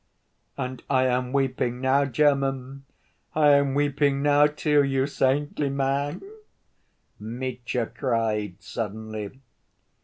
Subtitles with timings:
[0.57, 2.85] "And I am weeping now, German,
[3.35, 6.23] I am weeping now, too, you saintly man,"
[7.19, 9.39] Mitya cried suddenly.